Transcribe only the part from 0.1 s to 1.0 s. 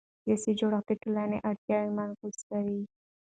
سیاسي جوړښت د